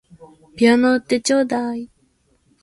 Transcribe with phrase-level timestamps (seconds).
[0.55, 1.91] ピアノ売ってちょうだい